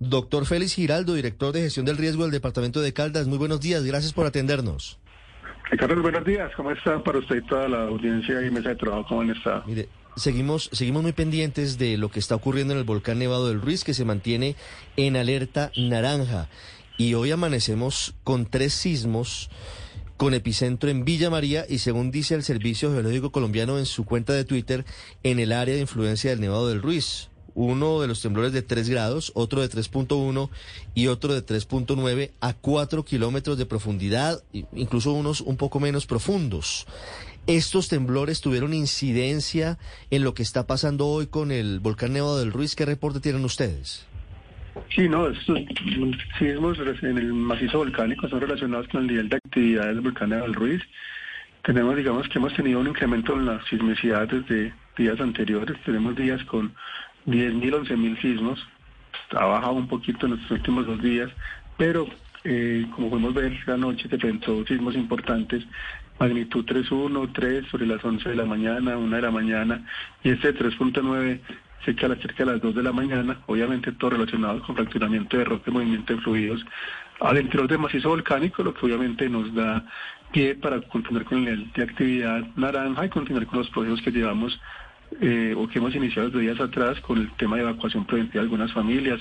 [0.00, 3.26] Doctor Félix Giraldo, director de gestión del riesgo del Departamento de Caldas.
[3.26, 4.98] Muy buenos días, gracias por atendernos.
[5.76, 6.50] Carlos, buenos días.
[6.56, 9.08] ¿Cómo está para usted y toda la audiencia y mesa de trabajo?
[9.08, 9.64] ¿Cómo está?
[9.66, 13.60] Mire, seguimos, seguimos muy pendientes de lo que está ocurriendo en el volcán Nevado del
[13.60, 14.56] Ruiz, que se mantiene
[14.96, 16.48] en alerta naranja.
[16.96, 19.50] Y hoy amanecemos con tres sismos
[20.16, 24.32] con epicentro en Villa María y según dice el Servicio Geológico Colombiano en su cuenta
[24.32, 24.84] de Twitter,
[25.22, 27.30] en el área de influencia del Nevado del Ruiz.
[27.60, 30.48] Uno de los temblores de 3 grados, otro de 3.1
[30.94, 36.86] y otro de 3.9 a 4 kilómetros de profundidad, incluso unos un poco menos profundos.
[37.48, 39.76] ¿Estos temblores tuvieron incidencia
[40.12, 42.76] en lo que está pasando hoy con el volcán Nevado del Ruiz?
[42.76, 44.06] ¿Qué reporte tienen ustedes?
[44.94, 45.58] Sí, no, estos
[46.38, 50.54] sismos en el macizo volcánico son relacionados con el nivel de actividad del volcán del
[50.54, 50.80] Ruiz.
[51.64, 55.76] Tenemos, digamos, que hemos tenido un incremento en la sismicidad desde días anteriores.
[55.84, 56.72] Tenemos días con
[57.28, 58.66] 10.000, 11.000 sismos.
[59.30, 61.30] Ha bajado un poquito en los últimos dos días,
[61.76, 62.08] pero
[62.44, 65.64] eh, como podemos ver, anoche se presentó sismos importantes,
[66.18, 69.86] magnitud 3.1, 3 sobre las 11 de la mañana, 1 de la mañana,
[70.22, 71.40] y este 3.9
[71.84, 75.70] cerca cerca de las 2 de la mañana, obviamente todo relacionado con fracturamiento de roca
[75.70, 76.64] y movimiento de fluidos
[77.20, 79.84] al interior del macizo volcánico, lo que obviamente nos da
[80.32, 84.58] pie para continuar con el de actividad naranja y continuar con los procesos que llevamos
[85.20, 88.46] eh, o que hemos iniciado desde días atrás con el tema de evacuación preventiva de
[88.46, 89.20] algunas familias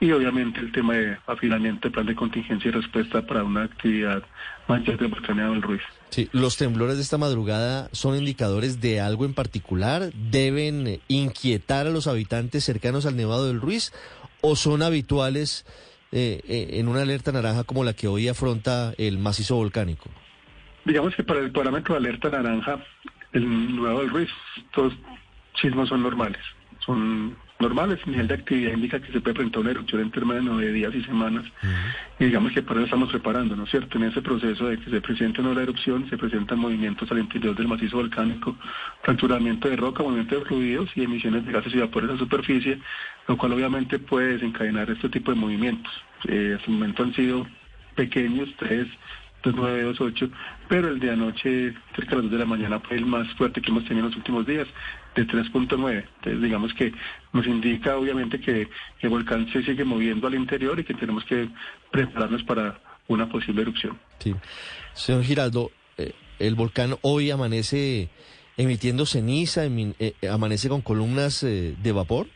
[0.00, 4.22] y obviamente el tema de afilamiento de plan de contingencia y respuesta para una actividad
[4.68, 5.82] mayor de volcán del Ruiz.
[6.10, 11.90] Sí, los temblores de esta madrugada son indicadores de algo en particular, deben inquietar a
[11.90, 13.92] los habitantes cercanos al Nevado del Ruiz
[14.40, 15.66] o son habituales
[16.12, 20.08] eh, eh, en una alerta naranja como la que hoy afronta el macizo volcánico.
[20.84, 22.78] Digamos que para el parámetro de alerta naranja,
[23.32, 24.30] el Nevado del Ruiz,
[24.72, 24.92] todos
[25.60, 26.40] sismos son normales,
[26.84, 30.58] son normales, el nivel de actividad indica que se puede presentar una erupción en términos
[30.58, 31.44] de días y semanas,
[32.18, 33.96] y digamos que para eso estamos preparando, ¿no es cierto?
[33.98, 37.68] En ese proceso de que se presente una erupción, se presentan movimientos al interior del
[37.68, 38.56] macizo volcánico,
[39.02, 42.78] fracturamiento de roca, movimiento de fluidos y emisiones de gases y vapores a superficie,
[43.28, 45.92] lo cual obviamente puede desencadenar este tipo de movimientos.
[46.28, 47.46] Eh, hasta el momento han sido
[47.94, 48.88] pequeños, tres
[49.52, 50.30] 928,
[50.68, 53.60] pero el de anoche, cerca de las 2 de la mañana, fue el más fuerte
[53.60, 54.66] que hemos tenido en los últimos días,
[55.14, 56.04] de 3.9.
[56.16, 56.92] Entonces, digamos que
[57.32, 58.68] nos indica, obviamente, que
[59.00, 61.48] el volcán se sigue moviendo al interior y que tenemos que
[61.90, 63.98] prepararnos para una posible erupción.
[64.18, 64.34] Sí.
[64.94, 68.08] Señor Giraldo, eh, el volcán hoy amanece
[68.56, 72.28] emitiendo ceniza, eh, amanece con columnas eh, de vapor.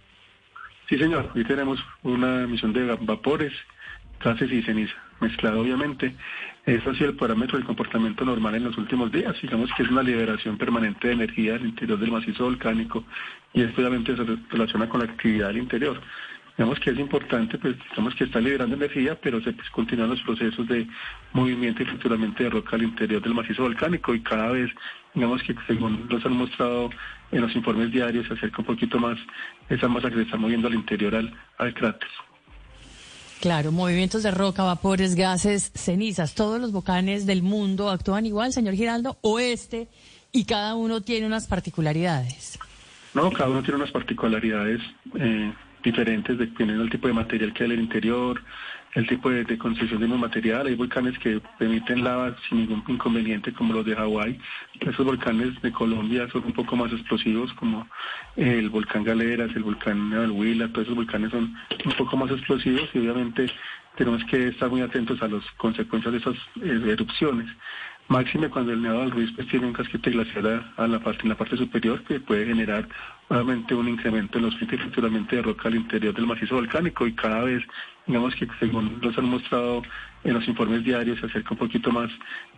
[0.88, 1.32] Sí, señor.
[1.34, 3.52] Hoy tenemos una emisión de vapores,
[4.20, 6.14] gases y ceniza mezclado obviamente.
[6.68, 9.34] Eso ha sido el parámetro del comportamiento normal en los últimos días.
[9.40, 13.04] Digamos que es una liberación permanente de energía del interior del macizo volcánico
[13.54, 15.98] y esto obviamente se relaciona con la actividad del interior.
[16.58, 20.20] Digamos que es importante, pues digamos que está liberando energía, pero se pues, continúan los
[20.20, 20.86] procesos de
[21.32, 24.70] movimiento y fracturamiento de roca al interior del macizo volcánico y cada vez,
[25.14, 26.90] digamos que según nos han mostrado
[27.32, 29.16] en los informes diarios, se acerca un poquito más
[29.70, 32.10] esa masa que se está moviendo al interior al cráter.
[33.40, 38.74] Claro, movimientos de roca, vapores, gases, cenizas, todos los volcanes del mundo actúan igual, señor
[38.74, 39.88] Giraldo, oeste,
[40.32, 42.58] y cada uno tiene unas particularidades.
[43.14, 44.80] No, cada uno tiene unas particularidades
[45.18, 45.52] eh,
[45.84, 48.42] diferentes dependiendo del tipo de material que hay en el interior,
[48.98, 50.66] el tipo de, de concesión de un material.
[50.66, 54.36] Hay volcanes que emiten lava sin ningún inconveniente, como los de Hawái.
[54.80, 57.86] Esos volcanes de Colombia son un poco más explosivos, como
[58.34, 61.54] el volcán Galeras, el volcán Huila, todos esos volcanes son
[61.84, 63.46] un poco más explosivos y obviamente
[63.96, 67.46] tenemos que estar muy atentos a las consecuencias de esas eh, erupciones.
[68.08, 71.28] Máxime cuando el Nevado del Ruiz pues, tiene un casquete glacial a, la parte, en
[71.28, 72.88] la parte superior que puede generar
[73.28, 77.44] obviamente un incremento en los fracturamientos de roca al interior del macizo volcánico y cada
[77.44, 77.62] vez,
[78.06, 79.82] digamos que según nos han mostrado
[80.24, 82.10] en los informes diarios, se acerca un poquito más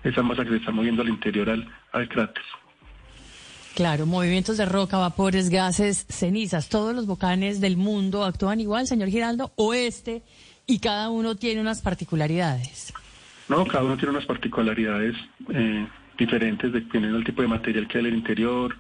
[0.05, 2.45] esa masa que se está moviendo al interior al, al cráter.
[3.75, 9.09] Claro, movimientos de roca, vapores, gases, cenizas, todos los volcanes del mundo actúan igual, señor
[9.09, 10.23] Giraldo, oeste,
[10.67, 12.93] y cada uno tiene unas particularidades.
[13.51, 15.17] No, cada uno tiene unas particularidades
[15.53, 15.85] eh,
[16.17, 18.77] diferentes dependiendo del tipo de material que hay en el interior,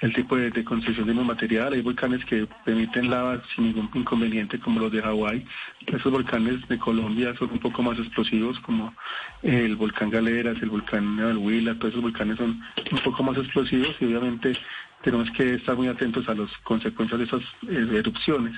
[0.00, 1.72] el tipo de, de concesión de un material.
[1.72, 5.44] Hay volcanes que emiten lava sin ningún inconveniente, como los de Hawái.
[5.88, 8.94] Esos volcanes de Colombia son un poco más explosivos, como
[9.42, 14.04] el volcán Galeras, el volcán Huila, todos esos volcanes son un poco más explosivos y
[14.04, 14.56] obviamente
[15.02, 18.54] tenemos que estar muy atentos a las consecuencias de esas eh, erupciones.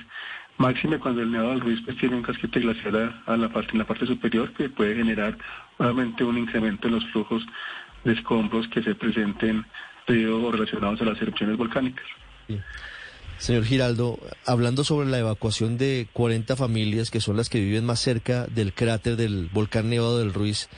[0.57, 3.79] Máxime cuando el Nevado del Ruiz pues, tiene un casquete glacial a, la parte, en
[3.79, 5.37] la parte superior que puede generar
[5.77, 7.45] nuevamente un incremento en los flujos
[8.03, 9.65] de escombros que se presenten
[10.07, 12.05] o relacionados a las erupciones volcánicas.
[13.37, 17.99] Señor Giraldo, hablando sobre la evacuación de 40 familias que son las que viven más
[17.99, 20.69] cerca del cráter del volcán Nevado del Ruiz,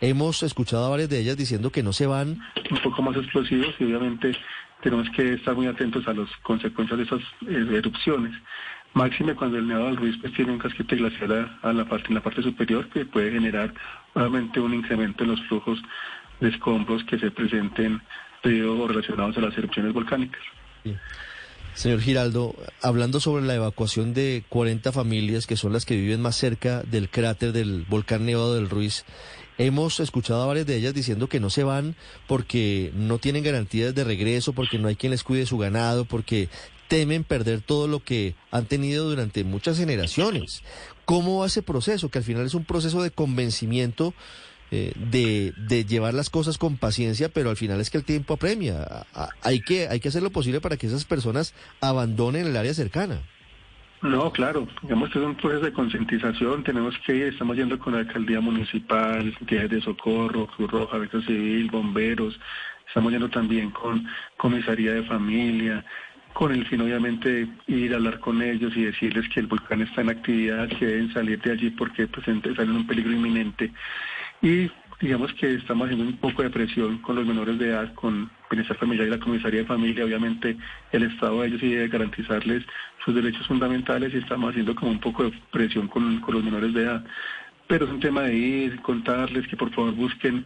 [0.00, 2.38] hemos escuchado a varias de ellas diciendo que no se van.
[2.70, 4.36] Un poco más explosivos y obviamente
[4.82, 8.32] tenemos que estar muy atentos a las consecuencias de esas eh, erupciones.
[8.94, 12.14] Máxime cuando el Nevado del Ruiz pues, tiene un casquete glacial a, la parte, en
[12.14, 13.74] la parte superior que puede generar
[14.14, 15.80] nuevamente un incremento en los flujos
[16.40, 18.00] de escombros que se presenten
[18.44, 20.42] o relacionados a las erupciones volcánicas.
[21.74, 26.36] Señor Giraldo, hablando sobre la evacuación de 40 familias que son las que viven más
[26.36, 29.04] cerca del cráter del volcán Nevado del Ruiz,
[29.58, 31.96] hemos escuchado a varias de ellas diciendo que no se van
[32.26, 36.48] porque no tienen garantías de regreso, porque no hay quien les cuide su ganado, porque
[36.94, 40.62] temen perder todo lo que han tenido durante muchas generaciones.
[41.04, 42.08] ¿Cómo va ese proceso?
[42.08, 44.14] Que al final es un proceso de convencimiento
[44.70, 48.34] eh, de, de, llevar las cosas con paciencia, pero al final es que el tiempo
[48.34, 49.06] apremia.
[49.42, 53.22] hay, que, hay que hacer lo posible para que esas personas abandonen el área cercana.
[54.00, 57.94] No, claro, digamos que es un proceso de concientización, tenemos que ir, estamos yendo con
[57.94, 62.38] la alcaldía municipal, entidades de socorro, Cruz Roja, Vector Civil, bomberos,
[62.86, 64.06] estamos yendo también con
[64.36, 65.84] comisaría de familia,
[66.34, 70.02] con el fin obviamente ir a hablar con ellos y decirles que el volcán está
[70.02, 73.72] en actividad, que deben salir de allí porque pues, están en un peligro inminente
[74.42, 74.70] y
[75.00, 78.76] digamos que estamos haciendo un poco de presión con los menores de edad, con Bienestar
[78.76, 80.04] Familiar y la Comisaría de Familia.
[80.04, 80.56] Obviamente
[80.92, 82.64] el Estado de ellos sí debe garantizarles
[83.04, 86.74] sus derechos fundamentales y estamos haciendo como un poco de presión con, con los menores
[86.74, 87.04] de edad.
[87.66, 90.44] Pero es un tema de ir, contarles que por favor busquen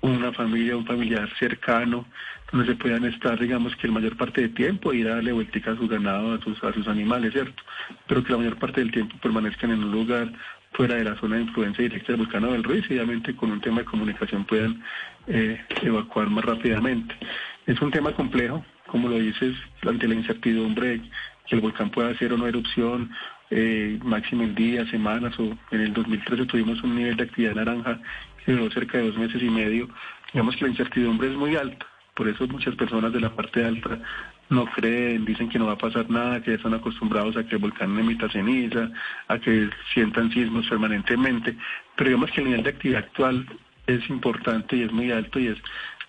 [0.00, 2.06] una familia, un familiar cercano,
[2.52, 5.72] donde se puedan estar, digamos, que la mayor parte del tiempo, ir a darle vueltica
[5.72, 7.62] a su ganado, a sus, a sus animales, ¿cierto?
[8.06, 10.32] Pero que la mayor parte del tiempo permanezcan en un lugar
[10.72, 13.60] fuera de la zona de influencia directa del volcán del Ruiz y obviamente con un
[13.60, 14.82] tema de comunicación puedan
[15.26, 17.14] eh, evacuar más rápidamente.
[17.66, 19.56] Es un tema complejo, como lo dices,
[19.86, 21.00] ante la incertidumbre
[21.46, 23.10] que el volcán pueda hacer o no erupción,
[23.50, 27.98] eh, máximo en días, semanas, o en el 2013 tuvimos un nivel de actividad naranja
[28.44, 29.88] que duró cerca de dos meses y medio.
[30.32, 33.98] Digamos que la incertidumbre es muy alta, por eso muchas personas de la parte alta
[34.50, 37.56] no creen, dicen que no va a pasar nada, que ya están acostumbrados a que
[37.56, 38.90] el volcán emita ceniza,
[39.28, 41.56] a que sientan sismos permanentemente,
[41.96, 43.46] pero digamos que el nivel de actividad actual
[43.86, 45.58] es importante y es muy alto y es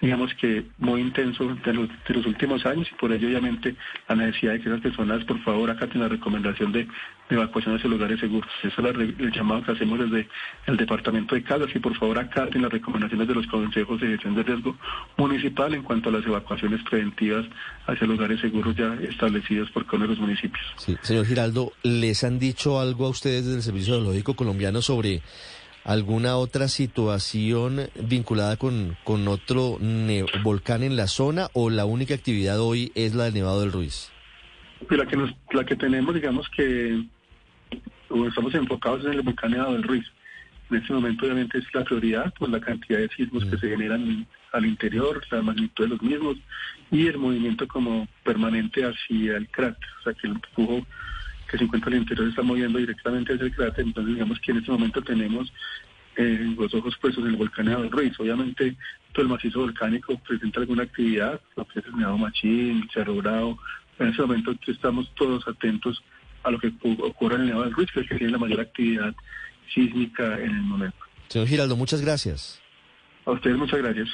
[0.01, 3.75] digamos que muy intenso de los, de los últimos años y por ello obviamente
[4.07, 6.87] la necesidad de que esas personas por favor acaten la recomendación de,
[7.29, 8.49] evacuación hacia lugares seguros.
[8.63, 10.27] Eso es el llamado que hacemos desde
[10.65, 14.35] el Departamento de Caldas y por favor acaten las recomendaciones de los consejos de gestión
[14.35, 14.75] de riesgo
[15.15, 17.45] municipal en cuanto a las evacuaciones preventivas
[17.85, 20.65] hacia lugares seguros ya establecidos por cada uno de los municipios.
[20.77, 25.21] Sí, señor Giraldo, ¿les han dicho algo a ustedes del Servicio Geológico Colombiano sobre
[25.83, 29.77] alguna otra situación vinculada con, con otro
[30.43, 34.11] volcán en la zona o la única actividad hoy es la del Nevado del Ruiz?
[34.87, 37.03] Pues la que, nos, la que tenemos, digamos que
[38.27, 40.05] estamos enfocados en el volcán Nevado del Ruiz.
[40.69, 43.59] En este momento obviamente es la prioridad por la cantidad de sismos que mm.
[43.59, 46.37] se generan al interior, la magnitud de los mismos
[46.91, 50.85] y el movimiento como permanente hacia el cráter, o sea que el flujo
[51.49, 54.51] que se encuentra al interior se está moviendo directamente hacia el cráter, entonces digamos que
[54.51, 55.51] en este momento tenemos
[56.15, 58.19] eh, los ojos puestos en el volcán del Ruiz.
[58.19, 58.75] Obviamente
[59.13, 63.57] todo el macizo volcánico presenta alguna actividad, lo que es el Nevado Machín, Cerro Bravo,
[63.99, 66.01] en ese momento estamos todos atentos
[66.43, 68.61] a lo que ocurre en el Nevado del Ruiz, que es que tiene la mayor
[68.61, 69.13] actividad
[69.73, 70.97] sísmica en el momento.
[71.27, 72.61] Señor Giraldo, muchas gracias.
[73.25, 74.09] A ustedes muchas gracias.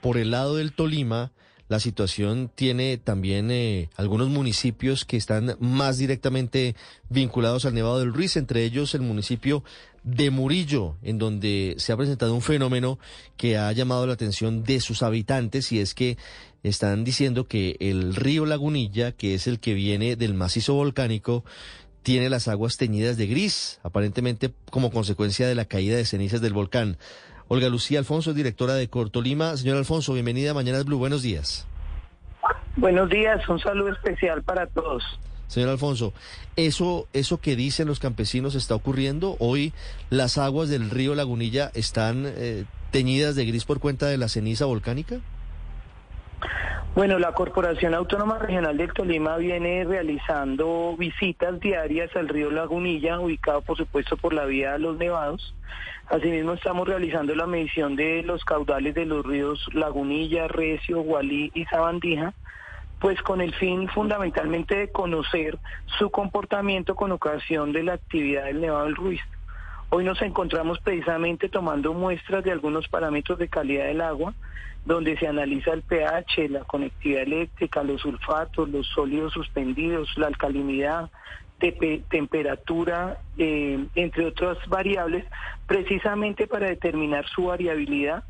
[0.00, 1.30] Por el lado del Tolima,
[1.68, 6.76] la situación tiene también eh, algunos municipios que están más directamente
[7.08, 9.64] vinculados al Nevado del Ruiz, entre ellos el municipio
[10.02, 12.98] de Murillo, en donde se ha presentado un fenómeno
[13.38, 16.18] que ha llamado la atención de sus habitantes y es que
[16.62, 21.44] están diciendo que el río Lagunilla, que es el que viene del macizo volcánico,
[22.02, 26.52] tiene las aguas teñidas de gris, aparentemente como consecuencia de la caída de cenizas del
[26.52, 26.98] volcán.
[27.48, 29.56] Olga Lucía Alfonso, directora de Cortolima.
[29.56, 30.98] Señor Alfonso, bienvenida a Mañanas Blue.
[30.98, 31.66] Buenos días.
[32.76, 35.02] Buenos días, un saludo especial para todos.
[35.46, 36.12] Señor Alfonso,
[36.56, 39.36] ¿eso, ¿eso que dicen los campesinos está ocurriendo?
[39.38, 39.72] Hoy
[40.10, 44.64] las aguas del río Lagunilla están eh, teñidas de gris por cuenta de la ceniza
[44.64, 45.20] volcánica.
[46.94, 53.62] Bueno, la Corporación Autónoma Regional del Tolima viene realizando visitas diarias al río Lagunilla, ubicado
[53.62, 55.56] por supuesto por la vía de los Nevados.
[56.06, 61.64] Asimismo estamos realizando la medición de los caudales de los ríos Lagunilla, Recio, Gualí y
[61.64, 62.32] Sabandija,
[63.00, 65.58] pues con el fin fundamentalmente de conocer
[65.98, 69.20] su comportamiento con ocasión de la actividad del Nevado del Ruiz.
[69.96, 74.34] Hoy nos encontramos precisamente tomando muestras de algunos parámetros de calidad del agua,
[74.84, 81.10] donde se analiza el pH, la conectividad eléctrica, los sulfatos, los sólidos suspendidos, la alcalinidad,
[82.10, 85.26] temperatura, eh, entre otras variables,
[85.68, 88.24] precisamente para determinar su variabilidad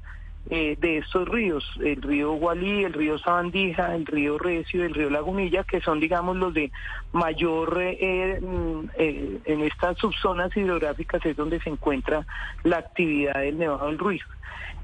[0.50, 5.08] eh, de estos ríos, el río Gualí, el río Sabandija, el río Recio, el río
[5.08, 6.70] Lagunilla, que son, digamos, los de
[7.12, 12.26] mayor, eh, mm, eh, en estas subzonas hidrográficas es donde se encuentra
[12.62, 14.22] la actividad del Nevado del Ruiz.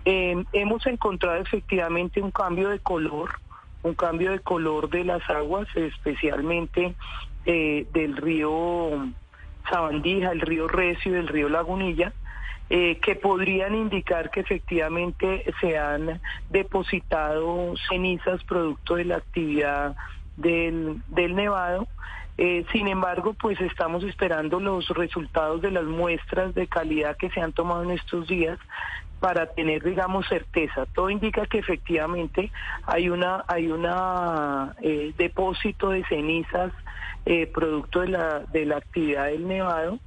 [0.06, 3.28] hemos encontrado efectivamente un cambio de color,
[3.82, 6.94] un cambio de color de las aguas, especialmente
[7.44, 9.10] del río
[9.68, 12.14] Sabandija, el río Recio el río Lagunilla,
[12.72, 19.96] eh, que podrían indicar que efectivamente se han depositado cenizas producto de la actividad
[20.36, 21.88] del, del nevado.
[22.38, 27.40] Eh, sin embargo, pues estamos esperando los resultados de las muestras de calidad que se
[27.40, 28.56] han tomado en estos días
[29.18, 30.86] para tener, digamos, certeza.
[30.94, 32.52] Todo indica que efectivamente
[32.84, 36.72] hay una hay una eh, depósito de cenizas
[37.52, 39.98] producto de la de la actividad del nevado.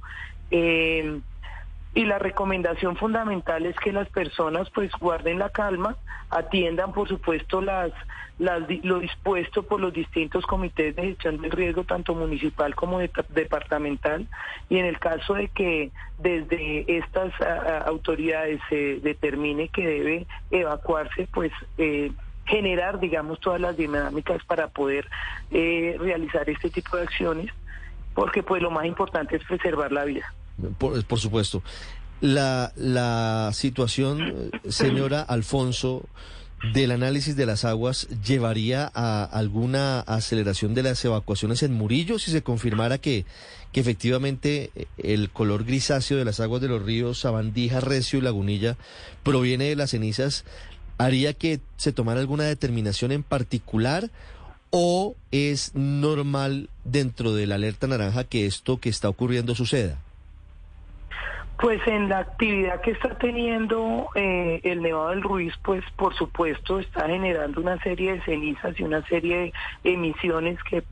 [1.94, 5.96] Y la recomendación fundamental es que las personas pues guarden la calma,
[6.28, 7.92] atiendan por supuesto las,
[8.38, 14.26] lo dispuesto por los distintos comités de gestión del riesgo, tanto municipal como departamental,
[14.68, 17.32] y en el caso de que desde estas
[17.86, 22.10] autoridades se determine que debe evacuarse, pues eh,
[22.44, 25.08] generar, digamos, todas las dinámicas para poder
[25.52, 27.52] eh, realizar este tipo de acciones,
[28.14, 30.26] porque pues lo más importante es preservar la vida.
[30.78, 31.62] Por, supuesto.
[32.20, 36.06] La, la situación, señora Alfonso,
[36.72, 42.30] del análisis de las aguas llevaría a alguna aceleración de las evacuaciones en Murillo si
[42.30, 43.26] se confirmara que,
[43.72, 48.78] que efectivamente el color grisáceo de las aguas de los ríos Sabandija, Recio y Lagunilla
[49.22, 50.44] proviene de las cenizas,
[50.96, 54.10] haría que se tomara alguna determinación en particular
[54.70, 60.00] o es normal dentro de la alerta naranja que esto que está ocurriendo suceda?
[61.58, 66.80] Pues en la actividad que está teniendo eh, el Nevado del Ruiz, pues por supuesto
[66.80, 70.82] está generando una serie de cenizas y una serie de emisiones que,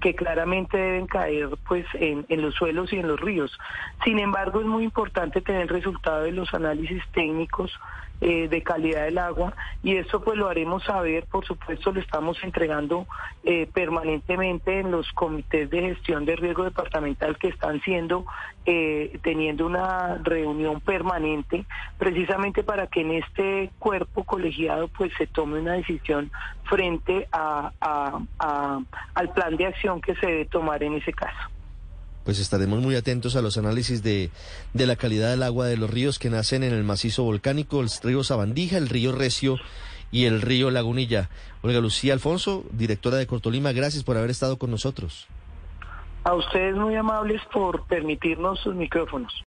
[0.00, 3.58] que claramente deben caer pues en, los suelos y en los ríos.
[4.04, 7.72] Sin embargo, es muy importante tener el resultado de los análisis técnicos
[8.24, 9.52] eh, de calidad del agua
[9.82, 13.04] y eso pues lo haremos saber, por supuesto lo estamos entregando
[13.42, 18.24] eh, permanentemente en los comités de gestión de riesgo departamental que están siendo,
[18.64, 21.66] eh, teniendo una reunión permanente
[21.98, 26.30] precisamente para que en este cuerpo colegiado pues se tome una decisión
[26.62, 27.72] frente a,
[29.14, 31.38] al plan de acción que se debe tomar en ese caso
[32.24, 34.30] pues estaremos muy atentos a los análisis de,
[34.74, 37.88] de, la calidad del agua de los ríos que nacen en el macizo volcánico, el
[38.02, 39.56] río Sabandija, el río Recio
[40.12, 41.30] y el río Lagunilla.
[41.62, 45.26] Olga Lucía Alfonso, directora de Cortolima, gracias por haber estado con nosotros.
[46.24, 49.32] A ustedes muy amables por permitirnos sus micrófonos.